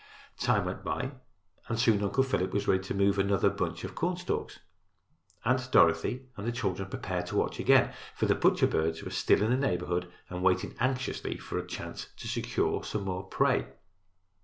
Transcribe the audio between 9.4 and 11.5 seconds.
in the neighborhood and waiting anxiously